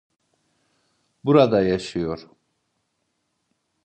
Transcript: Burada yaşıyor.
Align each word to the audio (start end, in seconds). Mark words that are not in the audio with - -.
Burada 1.23 1.61
yaşıyor. 1.63 2.29